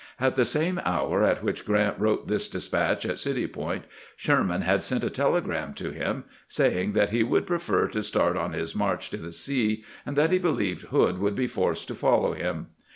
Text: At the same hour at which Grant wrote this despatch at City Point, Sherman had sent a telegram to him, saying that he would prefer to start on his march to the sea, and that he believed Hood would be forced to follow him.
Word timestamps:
At 0.19 0.35
the 0.35 0.45
same 0.45 0.81
hour 0.83 1.21
at 1.23 1.43
which 1.43 1.63
Grant 1.63 1.99
wrote 1.99 2.27
this 2.27 2.47
despatch 2.47 3.05
at 3.05 3.19
City 3.19 3.45
Point, 3.45 3.85
Sherman 4.15 4.61
had 4.61 4.83
sent 4.83 5.03
a 5.03 5.11
telegram 5.11 5.75
to 5.75 5.91
him, 5.91 6.23
saying 6.49 6.93
that 6.93 7.11
he 7.11 7.21
would 7.21 7.45
prefer 7.45 7.87
to 7.89 8.01
start 8.01 8.35
on 8.35 8.51
his 8.53 8.73
march 8.75 9.11
to 9.11 9.17
the 9.17 9.31
sea, 9.31 9.83
and 10.03 10.15
that 10.17 10.31
he 10.31 10.39
believed 10.39 10.87
Hood 10.87 11.19
would 11.19 11.35
be 11.35 11.45
forced 11.45 11.87
to 11.89 11.93
follow 11.93 12.33
him. 12.33 12.69